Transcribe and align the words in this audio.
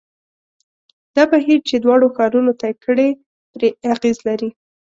دا 1.15 1.23
بهیر 1.31 1.59
چې 1.67 1.75
دواړو 1.77 2.07
ښارونو 2.15 2.51
طی 2.61 2.73
کړې 2.83 3.09
پرې 3.53 3.69
اغېز 3.93 4.17
لري. 4.27 4.49